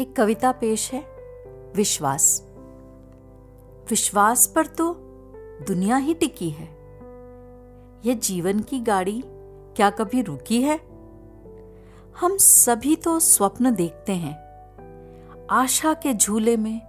[0.00, 1.00] एक कविता पेश है,
[1.76, 2.42] विश्वास।
[3.90, 4.94] विश्वास पर तो
[5.66, 6.66] दुनिया ही टिकी है।
[8.04, 9.22] यह जीवन की गाड़ी
[9.76, 10.80] क्या कभी रुकी है?
[12.20, 14.46] हम सभी तो स्वप्न देखते हैं।
[15.50, 16.80] आशा के झूले में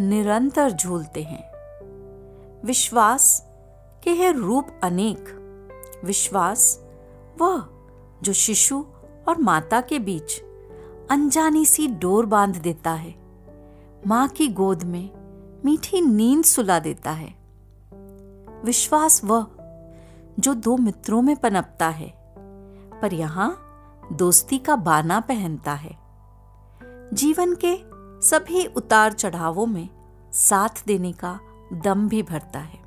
[0.00, 1.52] निरंतर झूलते हैं।
[2.64, 3.52] विश्वास
[4.04, 5.40] के है रूप अनेक।
[6.04, 6.84] विश्वास
[7.40, 7.68] वह
[8.22, 8.84] जो शिशु
[9.28, 10.42] और माता के बीच
[11.10, 13.14] अनजानी सी डोर बाँध देता है।
[14.06, 15.10] माँ की गोद में
[15.64, 17.34] मीठी नींद सुला देता है।
[18.64, 19.46] विश्वास वह
[20.38, 22.14] जो दो मित्रों में पनपता है,
[23.02, 23.60] पर यहाँ
[24.12, 25.98] दोस्ती का बाना पहनता है।
[27.12, 27.78] जीवन के
[28.26, 29.88] सभी उतार चढ़ावों में
[30.32, 31.40] साथ देने का
[31.72, 32.78] दम भी भरता है।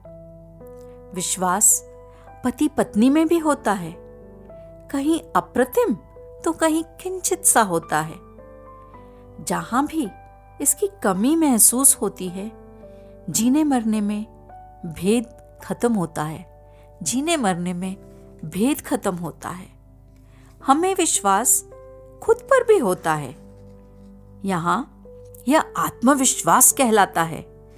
[1.13, 1.83] विश्वास
[2.45, 3.95] पति पत्नी में भी होता है।
[4.91, 5.97] कहीं अप्रतिम
[6.47, 8.15] तो कहीं किंचित सा होता है।
[9.45, 10.07] जहाँ भी
[10.61, 12.51] इसकी कमी महसूस होती है,
[13.29, 14.25] जीने मरने में
[14.85, 15.25] भेद
[15.63, 16.71] खत्म होता है।
[17.03, 17.95] जीने मरने में
[18.45, 19.67] भेद खत्म होता है।
[20.65, 21.61] हमें विश्वास
[22.23, 23.35] खुद पर भी होता है।
[24.45, 25.03] यहाँ
[25.47, 27.69] यह आत्मविश्वास कहलाता है।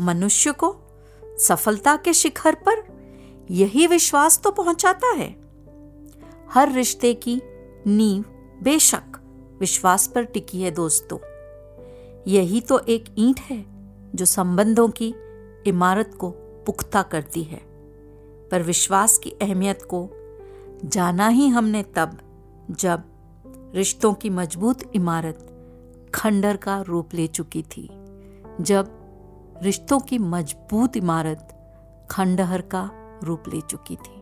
[0.00, 0.76] मनुष्य को
[1.38, 2.88] सफलता के शिखर पर
[3.50, 5.36] यही विश्वास तो पहुंचाता है।
[6.50, 7.42] हर रिश्ते की
[7.86, 8.24] नींव
[8.62, 9.02] बेशक
[9.60, 11.18] विश्वास पर टिकी है दोस्तों।
[12.26, 13.64] यही तो एक ईंट है
[14.14, 15.14] जो संबंधों की
[15.66, 16.30] इमारत को
[16.66, 17.60] पुख्ता करती है।
[18.48, 20.10] पर विश्वास की अहमियत को
[20.84, 22.18] जाना ही हमने तब
[22.70, 23.02] जब
[23.74, 25.46] रिश्तों की मज़बूत इमारत
[26.14, 27.90] खंडर का रूप ले चुकी थी।
[28.60, 28.96] जब
[29.62, 31.56] रिश्तों की मज़बूत इमारत
[32.10, 32.90] खंडहर का
[33.24, 34.19] रूप ले चुकी थी।